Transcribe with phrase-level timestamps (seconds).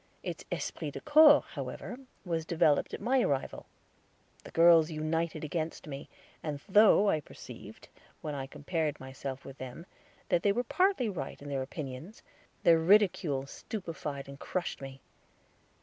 [0.23, 1.95] Its esprit de corps, however,
[2.25, 3.67] was developed by my arrival;
[4.43, 6.09] the girls united against me,
[6.41, 7.87] and though I perceived,
[8.21, 9.85] when I compared myself with them,
[10.29, 12.23] that they were partly right in their opinions,
[12.63, 15.01] their ridicule stupefied and crushed me.